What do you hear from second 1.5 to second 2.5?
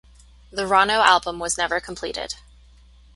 never completed.